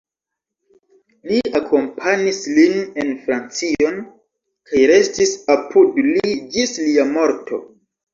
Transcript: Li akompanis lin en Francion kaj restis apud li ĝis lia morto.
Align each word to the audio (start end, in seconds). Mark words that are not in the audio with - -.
Li 1.31 1.35
akompanis 1.57 2.39
lin 2.59 2.79
en 3.03 3.11
Francion 3.25 3.99
kaj 4.71 4.81
restis 4.93 5.35
apud 5.57 6.01
li 6.09 6.33
ĝis 6.57 6.75
lia 6.87 7.07
morto. 7.13 7.61